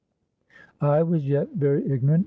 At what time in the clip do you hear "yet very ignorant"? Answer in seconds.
1.27-2.19